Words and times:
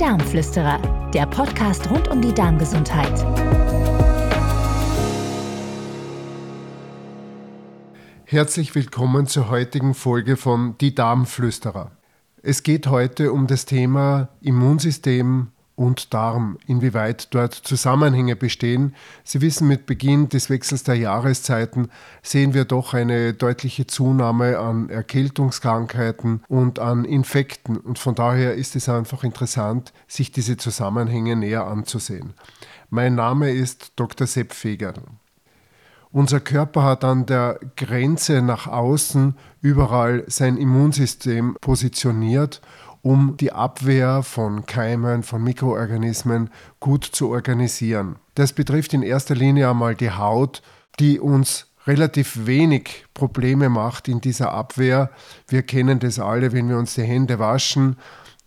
Darmflüsterer, 0.00 1.10
der 1.12 1.26
Podcast 1.26 1.90
rund 1.90 2.08
um 2.08 2.22
die 2.22 2.32
Darmgesundheit. 2.32 3.22
Herzlich 8.24 8.74
willkommen 8.74 9.26
zur 9.26 9.50
heutigen 9.50 9.92
Folge 9.92 10.38
von 10.38 10.78
Die 10.78 10.94
Darmflüsterer. 10.94 11.90
Es 12.42 12.62
geht 12.62 12.86
heute 12.86 13.30
um 13.30 13.46
das 13.46 13.66
Thema 13.66 14.30
Immunsystem 14.40 15.48
und 15.80 16.12
Darm, 16.12 16.58
inwieweit 16.66 17.34
dort 17.34 17.54
Zusammenhänge 17.54 18.36
bestehen. 18.36 18.94
Sie 19.24 19.40
wissen, 19.40 19.66
mit 19.66 19.86
Beginn 19.86 20.28
des 20.28 20.50
Wechsels 20.50 20.82
der 20.82 20.96
Jahreszeiten 20.96 21.88
sehen 22.22 22.52
wir 22.52 22.66
doch 22.66 22.92
eine 22.92 23.32
deutliche 23.32 23.86
Zunahme 23.86 24.58
an 24.58 24.90
Erkältungskrankheiten 24.90 26.42
und 26.48 26.78
an 26.80 27.06
Infekten. 27.06 27.78
Und 27.78 27.98
von 27.98 28.14
daher 28.14 28.56
ist 28.56 28.76
es 28.76 28.90
einfach 28.90 29.24
interessant, 29.24 29.94
sich 30.06 30.30
diese 30.30 30.58
Zusammenhänge 30.58 31.34
näher 31.34 31.66
anzusehen. 31.66 32.34
Mein 32.90 33.14
Name 33.14 33.50
ist 33.50 33.92
Dr. 33.96 34.26
Sepp 34.26 34.52
Feger. 34.52 34.92
Unser 36.12 36.40
Körper 36.40 36.82
hat 36.82 37.04
an 37.04 37.24
der 37.24 37.58
Grenze 37.76 38.42
nach 38.42 38.66
außen 38.66 39.34
überall 39.62 40.24
sein 40.26 40.58
Immunsystem 40.58 41.56
positioniert 41.62 42.60
um 43.02 43.36
die 43.36 43.52
Abwehr 43.52 44.22
von 44.22 44.66
Keimen, 44.66 45.22
von 45.22 45.42
Mikroorganismen 45.42 46.50
gut 46.80 47.04
zu 47.04 47.30
organisieren. 47.30 48.16
Das 48.34 48.52
betrifft 48.52 48.94
in 48.94 49.02
erster 49.02 49.34
Linie 49.34 49.70
einmal 49.70 49.94
die 49.94 50.10
Haut, 50.10 50.62
die 50.98 51.18
uns 51.18 51.66
relativ 51.86 52.46
wenig 52.46 53.06
Probleme 53.14 53.68
macht 53.68 54.08
in 54.08 54.20
dieser 54.20 54.52
Abwehr. 54.52 55.10
Wir 55.48 55.62
kennen 55.62 55.98
das 55.98 56.18
alle, 56.18 56.52
wenn 56.52 56.68
wir 56.68 56.76
uns 56.76 56.94
die 56.94 57.02
Hände 57.02 57.38
waschen. 57.38 57.96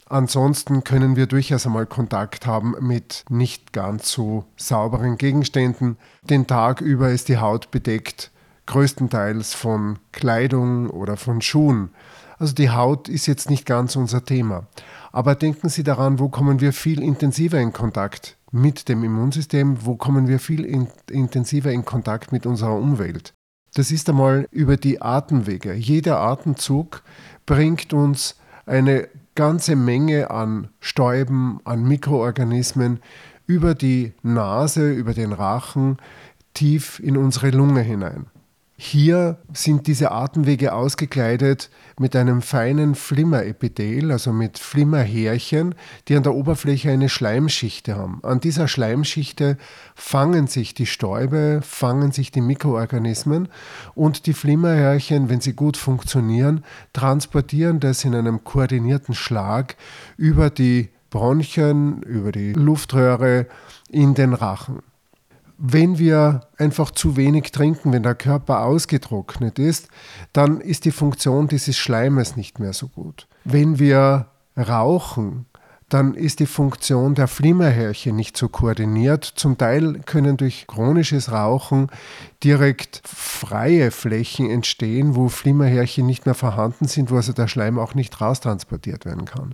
Ansonsten 0.07 0.83
können 0.83 1.15
wir 1.15 1.25
durchaus 1.25 1.65
einmal 1.65 1.87
Kontakt 1.87 2.45
haben 2.45 2.75
mit 2.79 3.25
nicht 3.29 3.73
ganz 3.73 4.11
so 4.11 4.45
sauberen 4.57 5.17
Gegenständen. 5.17 5.97
Den 6.21 6.45
Tag 6.45 6.81
über 6.81 7.09
ist 7.09 7.29
die 7.29 7.37
Haut 7.37 7.71
bedeckt, 7.71 8.29
größtenteils 8.67 9.55
von 9.55 9.97
Kleidung 10.11 10.89
oder 10.89 11.17
von 11.17 11.41
Schuhen. 11.41 11.89
Also 12.43 12.55
die 12.55 12.71
Haut 12.71 13.07
ist 13.07 13.25
jetzt 13.27 13.49
nicht 13.49 13.65
ganz 13.65 13.95
unser 13.95 14.25
Thema. 14.25 14.67
Aber 15.13 15.33
denken 15.33 15.69
Sie 15.69 15.81
daran, 15.81 16.19
wo 16.19 16.27
kommen 16.27 16.59
wir 16.59 16.73
viel 16.73 17.01
intensiver 17.01 17.57
in 17.57 17.71
Kontakt 17.71 18.35
mit 18.51 18.89
dem 18.89 19.05
Immunsystem, 19.05 19.85
wo 19.85 19.95
kommen 19.95 20.27
wir 20.27 20.39
viel 20.39 20.65
in, 20.65 20.89
intensiver 21.09 21.71
in 21.71 21.85
Kontakt 21.85 22.33
mit 22.33 22.45
unserer 22.45 22.75
Umwelt. 22.75 23.33
Das 23.75 23.91
ist 23.91 24.09
einmal 24.09 24.49
über 24.51 24.75
die 24.75 25.01
Atemwege. 25.01 25.71
Jeder 25.71 26.19
Atemzug 26.19 27.03
bringt 27.45 27.93
uns 27.93 28.35
eine 28.65 29.07
ganze 29.35 29.77
Menge 29.77 30.29
an 30.29 30.67
Stäuben, 30.81 31.61
an 31.63 31.85
Mikroorganismen 31.85 32.99
über 33.47 33.73
die 33.73 34.11
Nase, 34.21 34.91
über 34.91 35.13
den 35.13 35.31
Rachen, 35.31 35.95
tief 36.53 36.99
in 36.99 37.15
unsere 37.15 37.51
Lunge 37.51 37.79
hinein. 37.79 38.25
Hier 38.85 39.37
sind 39.53 39.87
diese 39.87 40.11
Atemwege 40.11 40.73
ausgekleidet 40.73 41.69
mit 41.97 42.17
einem 42.17 42.41
feinen 42.41 42.95
Flimmerepithel, 42.95 44.11
also 44.11 44.33
mit 44.33 44.59
Flimmerhärchen, 44.59 45.73
die 46.09 46.17
an 46.17 46.23
der 46.23 46.35
Oberfläche 46.35 46.91
eine 46.91 47.07
Schleimschichte 47.07 47.95
haben. 47.95 48.19
An 48.23 48.41
dieser 48.41 48.67
Schleimschichte 48.67 49.57
fangen 49.95 50.47
sich 50.47 50.73
die 50.73 50.85
Stäube, 50.85 51.61
fangen 51.63 52.11
sich 52.11 52.31
die 52.31 52.41
Mikroorganismen 52.41 53.47
und 53.95 54.25
die 54.25 54.33
Flimmerhärchen, 54.33 55.29
wenn 55.29 55.39
sie 55.39 55.53
gut 55.53 55.77
funktionieren, 55.77 56.65
transportieren 56.91 57.79
das 57.79 58.03
in 58.03 58.13
einem 58.13 58.43
koordinierten 58.43 59.15
Schlag 59.15 59.77
über 60.17 60.49
die 60.49 60.89
Bronchien, 61.09 62.01
über 62.01 62.33
die 62.33 62.51
Luftröhre 62.51 63.47
in 63.89 64.13
den 64.13 64.33
Rachen 64.33 64.81
wenn 65.57 65.97
wir 65.99 66.41
einfach 66.57 66.91
zu 66.91 67.15
wenig 67.15 67.51
trinken, 67.51 67.91
wenn 67.93 68.03
der 68.03 68.15
Körper 68.15 68.63
ausgetrocknet 68.63 69.59
ist, 69.59 69.87
dann 70.33 70.59
ist 70.59 70.85
die 70.85 70.91
Funktion 70.91 71.47
dieses 71.47 71.77
Schleimes 71.77 72.35
nicht 72.35 72.59
mehr 72.59 72.73
so 72.73 72.87
gut. 72.87 73.27
Wenn 73.43 73.79
wir 73.79 74.27
rauchen, 74.57 75.45
dann 75.89 76.15
ist 76.15 76.39
die 76.39 76.47
Funktion 76.47 77.13
der 77.13 77.27
Flimmerhärchen 77.27 78.15
nicht 78.15 78.35
so 78.35 78.49
koordiniert. 78.49 79.23
Zum 79.23 79.57
Teil 79.57 79.99
können 80.05 80.37
durch 80.37 80.65
chronisches 80.65 81.31
Rauchen 81.31 81.87
direkt 82.43 83.01
freie 83.05 83.91
Flächen 83.91 84.49
entstehen, 84.49 85.15
wo 85.15 85.29
Flimmerhärchen 85.29 86.05
nicht 86.05 86.25
mehr 86.25 86.35
vorhanden 86.35 86.87
sind, 86.87 87.11
wo 87.11 87.17
also 87.17 87.33
der 87.33 87.47
Schleim 87.47 87.77
auch 87.77 87.93
nicht 87.93 88.19
raustransportiert 88.19 89.05
werden 89.05 89.25
kann. 89.25 89.53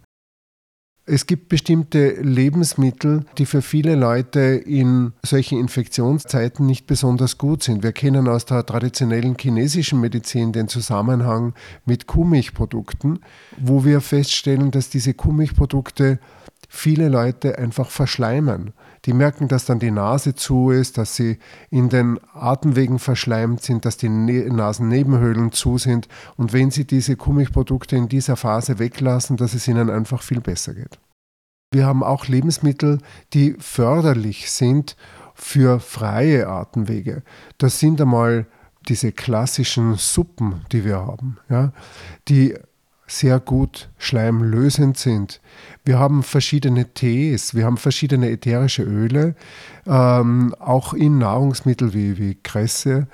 Es 1.12 1.25
gibt 1.25 1.50
bestimmte 1.50 2.22
Lebensmittel, 2.22 3.25
die 3.40 3.47
für 3.47 3.64
viele 3.64 3.96
Leute 3.96 4.40
in 4.40 5.14
solchen 5.25 5.59
Infektionszeiten 5.59 6.68
nicht 6.68 6.86
besonders 6.86 7.40
gut 7.40 7.64
sind. 7.64 7.81
Wir 7.81 7.94
kennen 7.94 8.28
aus 8.28 8.46
der 8.46 8.64
traditionellen 8.64 9.36
chinesischen 9.40 10.02
Medizin 10.02 10.52
den 10.52 10.68
Zusammenhang 10.68 11.56
mit 11.84 12.06
Kuhmilchprodukten, 12.06 13.22
wo 13.58 13.86
wir 13.86 14.02
feststellen, 14.02 14.70
dass 14.70 14.92
diese 14.92 15.16
Kuhmilchprodukte 15.16 16.20
viele 16.69 17.09
Leute 17.09 17.57
einfach 17.57 17.90
verschleimen. 17.90 18.74
Die 19.06 19.13
merken, 19.13 19.47
dass 19.47 19.66
dann 19.66 19.80
die 19.80 19.91
Nase 19.91 20.35
zu 20.35 20.69
ist, 20.69 20.97
dass 20.97 21.16
sie 21.16 21.40
in 21.69 21.90
den 21.90 22.19
Atemwegen 22.34 23.00
verschleimt 23.00 23.63
sind, 23.63 23.85
dass 23.85 23.97
die 23.97 24.07
ne-, 24.07 24.47
Nasennebenhöhlen 24.50 25.52
zu 25.52 25.79
sind. 25.79 26.08
Und 26.38 26.53
wenn 26.53 26.69
sie 26.69 26.85
diese 26.85 27.16
Kuhmilchprodukte 27.16 27.96
in 27.96 28.08
dieser 28.08 28.35
Phase 28.35 28.78
weglassen, 28.78 29.35
dass 29.35 29.56
es 29.56 29.68
ihnen 29.68 29.90
einfach 29.90 30.22
viel 30.22 30.41
besser 30.41 30.75
geht. 30.75 31.00
Wir 31.72 31.85
haben 31.85 32.03
auch 32.03 32.28
Lebensmittel, 32.28 33.00
die 33.34 33.56
förderlich 33.59 34.52
sind 34.52 34.96
für 35.34 35.79
freie 35.79 36.47
Atemwege. 36.47 37.24
Das 37.58 37.79
sind 37.79 38.00
einmal 38.00 38.46
diese 38.88 39.12
klassischen 39.12 39.96
Suppen, 39.96 40.66
die 40.72 40.85
wir 40.85 40.97
haben, 40.97 41.38
ja, 41.50 41.74
die 42.28 42.56
sehr 43.09 43.40
gut 43.40 43.90
schleimlösend 43.97 44.97
sind. 44.97 45.42
Wir 45.84 45.97
haben 45.97 46.22
verschiedene 46.24 46.94
Tees, 46.94 47.56
wir 47.56 47.66
haben 47.66 47.78
verschiedene 47.78 48.30
ätherische 48.30 48.84
Öle, 48.84 49.36
ähm, 49.88 50.53
auch 50.59 50.94
in 50.94 51.18
Nahrungsmittel 51.18 51.94
wie, 51.94 52.18
wie 52.18 52.36
Kresse, 52.36 53.08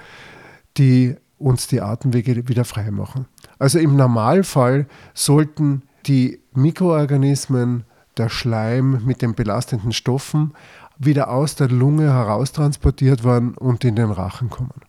die 0.77 1.15
uns 1.37 1.67
die 1.67 1.81
Atemwege 1.81 2.47
wieder 2.47 2.65
frei 2.65 2.91
machen. 2.91 3.25
Also 3.57 3.79
im 3.79 3.95
Normalfall 3.95 4.87
sollten 5.13 5.83
die 6.05 6.39
Mikroorganismen, 6.53 7.85
der 8.17 8.29
Schleim 8.29 9.03
mit 9.05 9.21
den 9.21 9.35
belastenden 9.35 9.91
Stoffen 9.91 10.53
wieder 10.97 11.29
aus 11.29 11.55
der 11.55 11.67
Lunge 11.67 12.13
heraustransportiert 12.13 13.23
werden 13.23 13.55
und 13.55 13.83
in 13.83 13.95
den 13.95 14.11
Rachen 14.11 14.49
kommen. 14.49 14.81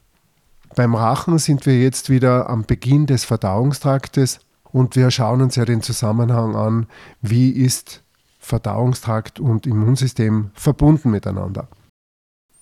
Beim 0.76 0.94
Rachen 0.94 1.38
sind 1.38 1.66
wir 1.66 1.80
jetzt 1.80 2.10
wieder 2.10 2.48
am 2.48 2.64
Beginn 2.64 3.06
des 3.06 3.24
Verdauungstraktes 3.24 4.40
und 4.72 4.96
wir 4.96 5.10
schauen 5.10 5.42
uns 5.42 5.56
ja 5.56 5.64
den 5.64 5.82
Zusammenhang 5.82 6.54
an, 6.54 6.86
wie 7.22 7.50
ist 7.50 8.02
Verdauungstrakt 8.38 9.40
und 9.40 9.66
Immunsystem 9.66 10.50
verbunden 10.54 11.10
miteinander. 11.10 11.68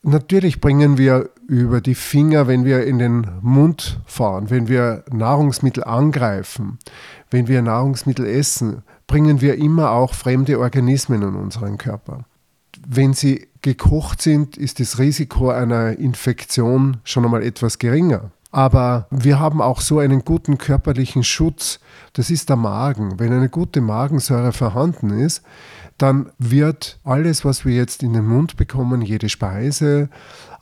Natürlich 0.03 0.61
bringen 0.61 0.99
wir 0.99 1.31
über 1.47 1.81
die 1.81 1.95
Finger, 1.95 2.47
wenn 2.47 2.67
wir 2.67 2.85
in 2.85 2.99
den 2.99 3.27
Mund 3.41 4.01
fahren, 4.05 4.51
wenn 4.51 4.69
wir 4.69 5.03
Nahrungsmittel 5.11 5.83
angreifen, 5.83 6.79
wenn 7.31 7.49
wir 7.49 7.63
Nahrungsmittel 7.63 8.27
essen, 8.27 8.83
bringen 9.07 9.41
wir 9.41 9.57
immer 9.57 9.93
auch 9.93 10.13
fremde 10.13 10.59
Organismen 10.59 11.23
in 11.23 11.35
unseren 11.35 11.79
Körper. 11.79 12.27
Wenn 12.87 13.15
sie 13.15 13.49
gekocht 13.63 14.21
sind, 14.21 14.59
ist 14.59 14.79
das 14.79 14.99
Risiko 14.99 15.49
einer 15.49 15.99
Infektion 15.99 16.99
schon 17.05 17.25
einmal 17.25 17.43
etwas 17.43 17.79
geringer. 17.79 18.31
Aber 18.55 19.09
wir 19.11 19.41
haben 19.41 19.61
auch 19.61 19.81
so 19.81 19.99
einen 19.99 20.25
guten 20.25 20.59
körperlichen 20.59 21.25
Schutz, 21.25 21.81
das 22.13 22.31
ist 22.31 22.51
der 22.51 22.55
Magen. 22.55 23.19
Wenn 23.19 23.33
eine 23.33 23.49
gute 23.49 23.81
Magensäure 23.81 24.53
vorhanden 24.53 25.11
ist, 25.11 25.43
dann 25.99 26.31
wird 26.39 27.01
alles, 27.03 27.45
was 27.45 27.65
wir 27.65 27.75
jetzt 27.75 28.05
in 28.05 28.13
den 28.13 28.25
Mund 28.25 28.57
bekommen, 28.57 29.03
jede 29.03 29.29
Speise, 29.29 30.09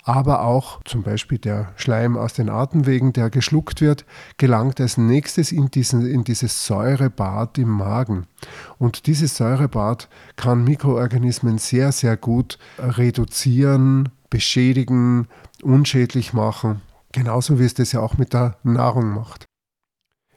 aber 0.05 0.41
auch 0.41 0.83
zum 0.85 1.03
Beispiel 1.03 1.37
der 1.37 1.73
Schleim 1.77 2.17
aus 2.17 2.33
den 2.33 2.49
Atemwegen, 2.49 3.13
der 3.13 3.29
geschluckt 3.29 3.83
wird, 3.83 4.07
gelangt 4.39 4.81
als 4.81 4.97
nächstes 4.97 5.53
in, 5.53 5.71
diesen, 5.71 6.07
in 6.07 6.25
dieses 6.25 6.65
Säurebad 6.65 7.59
im 7.59 7.69
Magen. 7.69 8.27
Und 8.79 9.07
dieses 9.07 9.37
Säurebad 9.37 10.09
kann 10.37 10.65
Mikroorganismen 10.65 11.59
sehr, 11.59 11.93
sehr 11.93 12.17
gut 12.17 12.59
reduzieren, 12.79 14.09
beschädigen, 14.31 15.29
unschädlich 15.63 16.33
machen. 16.33 16.81
Genauso 17.13 17.59
wie 17.59 17.65
es 17.65 17.75
das 17.75 17.93
ja 17.93 18.01
auch 18.01 18.19
mit 18.19 18.33
der 18.33 18.57
Nahrung 18.63 19.15
macht. 19.15 19.45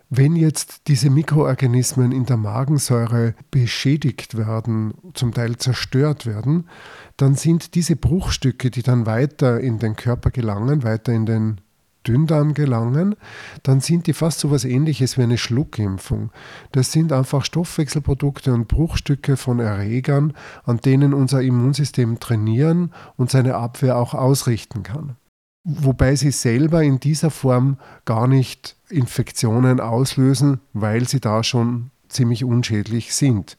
Wenn 0.09 0.35
jetzt 0.35 0.87
diese 0.87 1.09
Mikroorganismen 1.09 2.11
in 2.11 2.25
der 2.25 2.37
Magensäure 2.37 3.33
beschädigt 3.49 4.37
werden, 4.37 4.93
zum 5.13 5.33
Teil 5.33 5.57
zerstört 5.57 6.25
werden, 6.27 6.69
dann 7.17 7.35
sind 7.35 7.73
diese 7.73 7.95
Bruchstücke, 7.95 8.69
die 8.69 8.83
dann 8.83 9.07
weiter 9.07 9.59
in 9.59 9.79
den 9.79 9.95
Körper 9.95 10.29
gelangen, 10.29 10.83
weiter 10.83 11.11
in 11.11 11.25
den 11.25 11.61
Dünndarm 12.07 12.53
gelangen, 12.53 13.15
dann 13.63 13.81
sind 13.81 14.07
die 14.07 14.13
fast 14.13 14.39
so 14.39 14.49
etwas 14.49 14.63
ähnliches 14.63 15.17
wie 15.17 15.23
eine 15.23 15.37
Schluckimpfung. 15.37 16.29
Das 16.71 16.91
sind 16.91 17.11
einfach 17.11 17.43
Stoffwechselprodukte 17.43 18.53
und 18.53 18.67
Bruchstücke 18.67 19.37
von 19.37 19.59
Erregern, 19.59 20.33
an 20.63 20.77
denen 20.77 21.13
unser 21.13 21.41
Immunsystem 21.41 22.19
trainieren 22.19 22.93
und 23.17 23.31
seine 23.31 23.55
Abwehr 23.55 23.97
auch 23.97 24.13
ausrichten 24.13 24.83
kann. 24.83 25.15
Wobei 25.65 26.15
sie 26.15 26.31
selber 26.31 26.83
in 26.83 26.99
dieser 26.99 27.31
Form 27.31 27.77
gar 28.05 28.27
nicht 28.27 28.75
Infektionen 28.89 29.79
auslösen, 29.79 30.61
weil 30.73 31.07
sie 31.07 31.19
da 31.19 31.43
schon 31.43 31.91
ziemlich 32.07 32.43
unschädlich 32.43 33.15
sind. 33.15 33.57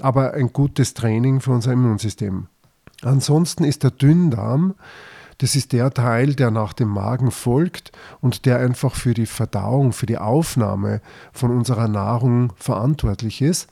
Aber 0.00 0.34
ein 0.34 0.52
gutes 0.52 0.94
Training 0.94 1.40
für 1.40 1.50
unser 1.50 1.72
Immunsystem. 1.72 2.46
Ansonsten 3.02 3.64
ist 3.64 3.82
der 3.82 3.90
Dünndarm 3.90 4.74
das 5.42 5.56
ist 5.56 5.72
der 5.72 5.90
Teil, 5.92 6.34
der 6.34 6.52
nach 6.52 6.72
dem 6.72 6.86
Magen 6.86 7.32
folgt 7.32 7.90
und 8.20 8.46
der 8.46 8.58
einfach 8.58 8.94
für 8.94 9.12
die 9.12 9.26
Verdauung, 9.26 9.92
für 9.92 10.06
die 10.06 10.18
Aufnahme 10.18 11.00
von 11.32 11.50
unserer 11.50 11.88
Nahrung 11.88 12.52
verantwortlich 12.54 13.42
ist, 13.42 13.68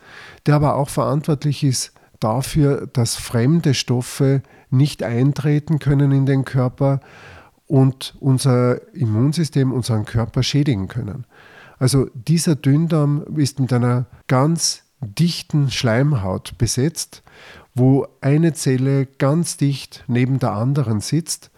der 0.46 0.56
aber 0.56 0.74
auch 0.74 0.88
verantwortlich 0.88 1.62
ist 1.62 1.92
dafür, 2.18 2.88
dass 2.92 3.14
fremde 3.14 3.74
Stoffe 3.74 4.42
nicht 4.70 5.04
eintreten 5.04 5.78
können 5.78 6.10
in 6.10 6.26
den 6.26 6.44
Körper 6.44 6.98
und 7.70 8.16
unser 8.18 8.80
Immunsystem, 8.96 9.72
unseren 9.72 10.04
Körper 10.04 10.42
schädigen 10.42 10.88
können. 10.88 11.24
Also 11.78 12.08
dieser 12.14 12.56
Dünndarm 12.56 13.22
ist 13.36 13.60
mit 13.60 13.72
einer 13.72 14.06
ganz 14.26 14.82
dichten 15.00 15.70
Schleimhaut 15.70 16.58
besetzt, 16.58 17.22
wo 17.72 18.08
eine 18.20 18.54
Zelle 18.54 19.06
ganz 19.06 19.56
dicht 19.56 20.02
neben 20.08 20.40
der 20.40 20.50
anderen 20.50 21.00
sitzt 21.00 21.52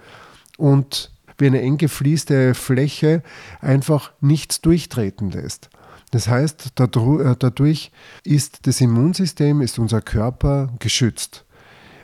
und 0.58 1.10
wie 1.38 1.46
eine 1.46 1.62
eng 1.62 1.78
gefließte 1.78 2.52
Fläche 2.54 3.22
einfach 3.62 4.12
nichts 4.20 4.60
durchtreten 4.60 5.30
lässt. 5.30 5.70
Das 6.10 6.28
heißt, 6.28 6.78
äh, 6.78 7.36
dadurch 7.38 7.90
ist 8.22 8.66
das 8.66 8.82
Immunsystem, 8.82 9.62
ist 9.62 9.78
unser 9.78 10.02
Körper 10.02 10.74
geschützt. 10.78 11.46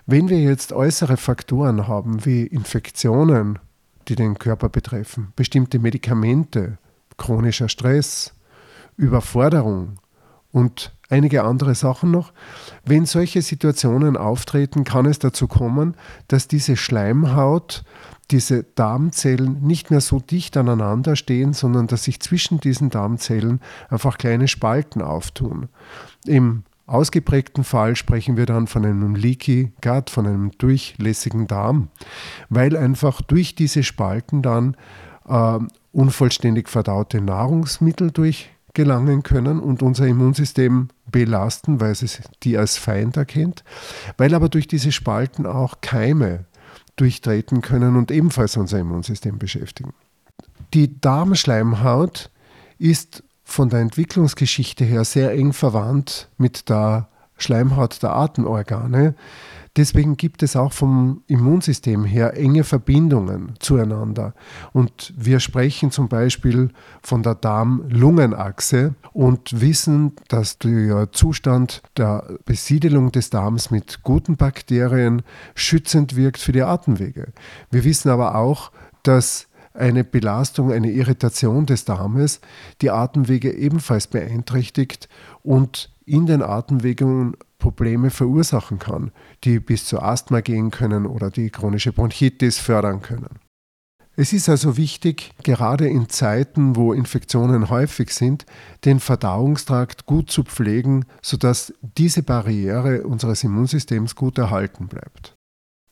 Wenn 0.07 0.31
wir 0.31 0.41
jetzt 0.41 0.73
äußere 0.73 1.19
Faktoren 1.19 1.87
haben, 1.87 2.25
wie 2.25 2.47
Infektionen, 2.47 3.59
die 4.09 4.17
den 4.17 4.39
Körper 4.39 4.69
betreffen, 4.69 5.33
bestimmte 5.37 5.79
Medikamente, 5.79 6.79
chronischer 7.17 7.69
Stress, 7.69 8.33
Überforderung 8.97 9.99
und 10.51 10.93
einige 11.09 11.45
andere 11.45 11.75
Sachen 11.75 12.11
noch, 12.11 12.33
wenn 12.85 13.07
solche 13.07 13.43
Situationen 13.43 14.17
auftreten, 14.17 14.85
kann 14.85 15.07
es 15.07 15.19
dazu 15.19 15.47
kommen, 15.47 15.95
dass 16.29 16.49
diese 16.49 16.77
Schleimhaut 16.77 17.85
diese 18.31 18.63
Darmzellen 18.63 19.63
nicht 19.63 19.91
mehr 19.91 20.03
so 20.03 20.21
dicht 20.21 20.57
aneinander 20.57 21.17
stehen, 21.17 21.55
sondern 21.55 21.87
dass 21.87 22.05
sich 22.05 22.21
zwischen 22.21 22.61
diesen 22.61 22.91
Darmzellen 22.91 23.61
einfach 23.89 24.19
kleine 24.19 24.49
Spalten 24.49 25.01
auftun. 25.01 25.69
Im 26.27 26.65
ausgeprägten 26.89 27.65
Fall 27.65 27.97
sprechen 27.97 28.37
wir 28.37 28.47
dann 28.47 28.67
von 28.67 28.85
einem 28.85 29.15
Leaky 29.15 29.73
Gut, 29.83 30.11
von 30.11 30.27
einem 30.27 30.51
durchlässigen 30.59 31.47
Darm, 31.47 31.89
weil 32.49 32.77
einfach 32.77 33.21
durch 33.23 33.55
diese 33.55 33.83
Spalten 33.83 34.43
dann 34.43 34.77
äh, 35.29 35.59
unvollständig 35.93 36.69
verdaute 36.69 37.21
Nahrungsmittel 37.21 38.11
durchgelangen 38.11 39.23
können 39.23 39.61
und 39.61 39.83
unser 39.83 40.07
Immunsystem 40.07 40.89
belasten, 41.11 41.81
weil 41.81 41.93
es 41.93 42.21
die 42.43 42.57
als 42.57 42.79
Feind 42.79 43.17
erkennt, 43.17 43.65
weil 44.17 44.35
aber 44.35 44.49
durch 44.49 44.67
diese 44.67 44.93
Spalten 44.93 45.47
auch 45.47 45.81
Keime 45.81 46.45
durchtreten 46.97 47.61
können 47.61 47.97
und 47.97 48.11
ebenfalls 48.11 48.57
unser 48.57 48.79
Immunsystem 48.79 49.39
beschäftigen. 49.39 49.93
Die 50.75 51.01
Darmschleimhaut 51.01 52.31
ist 52.79 53.23
von 53.49 53.71
der 53.71 53.81
Entwicklungsgeschichte 53.81 54.85
her 54.85 55.05
sehr 55.05 55.33
eng 55.33 55.55
verwandt 55.55 56.29
mit 56.37 56.69
der 56.69 57.09
Schleimhaut 57.39 58.03
der 58.03 58.15
Atemorgane. 58.15 59.15
Deswegen 59.75 60.17
gibt 60.17 60.43
es 60.43 60.55
auch 60.55 60.73
vom 60.73 61.23
Immunsystem 61.29 62.05
her 62.05 62.37
enge 62.37 62.63
Verbindungen 62.63 63.55
zueinander. 63.59 64.35
Und 64.73 65.15
wir 65.17 65.41
sprechen 65.41 65.91
zum 65.91 66.09
Beispiel 66.09 66.71
von 67.03 67.23
der 67.23 67.37
Darm-Lungen-Achse 67.37 68.95
und 69.13 69.61
wissen, 69.61 70.13
dass 70.29 70.59
der 70.59 71.11
Zustand 71.13 71.83
der 71.97 72.39
Besiedelung 72.45 73.13
des 73.13 73.31
Darms 73.31 73.71
mit 73.71 74.03
guten 74.03 74.37
Bakterien 74.37 75.23
schützend 75.55 76.17
wirkt 76.17 76.39
für 76.39 76.53
die 76.53 76.63
Atemwege. 76.63 77.33
Wir 77.71 77.85
wissen 77.85 78.11
aber 78.11 78.35
auch, 78.35 78.73
dass 79.05 79.48
eine 79.79 80.05
Belastung, 80.05 80.73
eine 80.73 80.91
Irritation 80.91 81.67
des 81.67 81.85
Darmes 81.85 82.41
die 82.83 82.91
Atemwege 82.91 83.53
ebenfalls 83.53 84.07
beeinträchtigt 84.07 85.09
und 85.43 85.91
in 86.05 86.27
den 86.27 86.43
Atemwegen 86.43 87.37
Probleme 87.59 88.11
verursachen 88.11 88.79
kann, 88.79 89.11
die 89.45 89.61
bis 89.61 89.85
zu 89.85 90.01
Asthma 90.01 90.41
gehen 90.41 90.71
können 90.71 91.07
oder 91.07 91.31
die 91.31 91.51
chronische 91.51 91.93
Bronchitis 91.93 92.59
fördern 92.59 93.03
können. 93.03 93.41
Es 94.21 94.33
ist 94.33 94.49
also 94.49 94.77
wichtig, 94.77 95.33
gerade 95.45 95.87
in 95.87 96.09
Zeiten, 96.09 96.75
wo 96.75 96.93
Infektionen 96.93 97.71
häufig 97.71 98.11
sind, 98.11 98.47
den 98.85 98.99
Verdauungstrakt 98.99 100.07
gut 100.07 100.29
zu 100.29 100.43
pflegen, 100.43 101.05
sodass 101.23 101.73
diese 101.83 102.25
Barriere 102.25 103.05
unseres 103.05 103.45
Immunsystems 103.45 104.17
gut 104.17 104.39
erhalten 104.39 104.89
bleibt. 104.89 105.38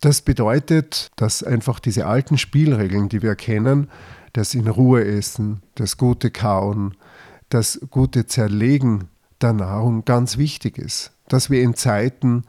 Das 0.00 0.20
bedeutet, 0.20 1.10
dass 1.16 1.43
einfach 1.43 1.81
diese 1.81 2.06
alten 2.06 2.38
Spielregeln, 2.38 3.08
die 3.08 3.22
wir 3.22 3.34
kennen, 3.34 3.88
das 4.32 4.54
in 4.54 4.69
Ruhe 4.69 5.04
essen, 5.04 5.62
das 5.75 5.96
gute 5.96 6.31
Kauen, 6.31 6.94
das 7.48 7.81
gute 7.90 8.26
Zerlegen 8.26 9.08
der 9.40 9.52
Nahrung 9.52 10.04
ganz 10.04 10.37
wichtig 10.37 10.78
ist. 10.78 11.12
Dass 11.28 11.50
wir 11.50 11.62
in 11.62 11.75
Zeiten, 11.75 12.44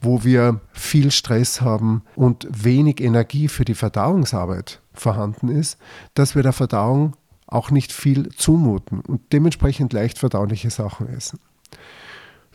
wo 0.00 0.24
wir 0.24 0.60
viel 0.72 1.10
Stress 1.10 1.60
haben 1.60 2.02
und 2.14 2.46
wenig 2.50 3.00
Energie 3.00 3.48
für 3.48 3.64
die 3.64 3.74
Verdauungsarbeit 3.74 4.80
vorhanden 4.94 5.48
ist, 5.48 5.78
dass 6.14 6.34
wir 6.34 6.42
der 6.42 6.52
Verdauung 6.52 7.16
auch 7.46 7.70
nicht 7.70 7.92
viel 7.92 8.30
zumuten 8.30 9.00
und 9.00 9.32
dementsprechend 9.32 9.92
leicht 9.92 10.18
verdauliche 10.18 10.70
Sachen 10.70 11.08
essen. 11.08 11.38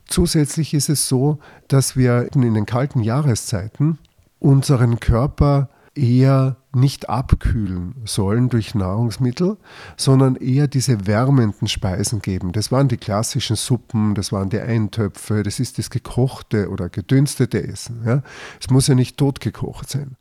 Zusätzlich 0.05 0.73
ist 0.73 0.89
es 0.89 1.07
so, 1.07 1.39
dass 1.69 1.95
wir 1.95 2.27
in 2.33 2.53
den 2.53 2.65
kalten 2.65 3.01
Jahreszeiten 3.01 3.97
unseren 4.41 4.99
Körper 4.99 5.69
eher 5.93 6.57
nicht 6.73 7.09
abkühlen 7.09 7.95
sollen 8.05 8.49
durch 8.49 8.75
Nahrungsmittel, 8.75 9.57
sondern 9.97 10.35
eher 10.35 10.67
diese 10.67 11.05
wärmenden 11.05 11.67
Speisen 11.67 12.21
geben. 12.21 12.53
Das 12.53 12.71
waren 12.71 12.87
die 12.87 12.97
klassischen 12.97 13.55
Suppen, 13.55 14.15
das 14.15 14.31
waren 14.31 14.49
die 14.49 14.59
Eintöpfe, 14.59 15.43
das 15.43 15.59
ist 15.59 15.77
das 15.77 15.89
gekochte 15.89 16.69
oder 16.69 16.89
gedünstete 16.89 17.67
Essen. 17.67 18.01
Ja. 18.05 18.23
Es 18.59 18.69
muss 18.69 18.87
ja 18.87 18.95
nicht 18.95 19.17
totgekocht 19.17 19.89
sein. 19.89 20.15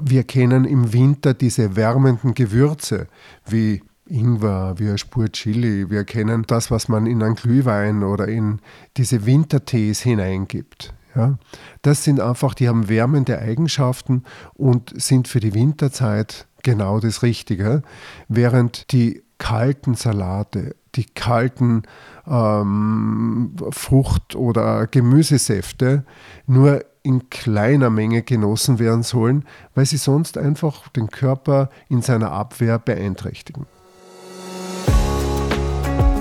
Wir 0.00 0.24
kennen 0.24 0.64
im 0.64 0.92
Winter 0.92 1.32
diese 1.32 1.74
wärmenden 1.74 2.34
Gewürze 2.34 3.06
wie 3.46 3.82
Ingwer, 4.06 4.78
wie 4.78 4.88
eine 4.88 4.98
Spur 4.98 5.30
Chili. 5.30 5.90
Wir 5.90 6.04
kennen 6.04 6.44
das, 6.46 6.70
was 6.70 6.88
man 6.88 7.06
in 7.06 7.22
einen 7.22 7.34
Glühwein 7.34 8.02
oder 8.02 8.26
in 8.26 8.60
diese 8.96 9.26
Wintertees 9.26 10.00
hineingibt. 10.00 10.94
Ja, 11.14 11.38
das 11.82 12.04
sind 12.04 12.20
einfach, 12.20 12.54
die 12.54 12.68
haben 12.68 12.88
wärmende 12.88 13.38
Eigenschaften 13.38 14.24
und 14.54 14.92
sind 15.00 15.26
für 15.26 15.40
die 15.40 15.54
Winterzeit 15.54 16.46
genau 16.62 17.00
das 17.00 17.22
Richtige, 17.22 17.82
während 18.28 18.92
die 18.92 19.22
kalten 19.38 19.94
Salate, 19.94 20.76
die 20.94 21.04
kalten 21.04 21.82
ähm, 22.26 23.54
Frucht- 23.70 24.36
oder 24.36 24.86
Gemüsesäfte 24.86 26.04
nur 26.46 26.84
in 27.02 27.30
kleiner 27.30 27.88
Menge 27.88 28.22
genossen 28.22 28.78
werden 28.78 29.02
sollen, 29.02 29.44
weil 29.74 29.86
sie 29.86 29.96
sonst 29.96 30.36
einfach 30.36 30.88
den 30.88 31.08
Körper 31.08 31.70
in 31.88 32.02
seiner 32.02 32.32
Abwehr 32.32 32.78
beeinträchtigen. 32.78 33.66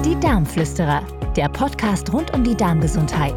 Die 0.06 0.18
Darmflüsterer, 0.22 1.02
der 1.36 1.50
Podcast 1.50 2.14
rund 2.14 2.34
um 2.34 2.44
die 2.44 2.56
Darmgesundheit. 2.56 3.36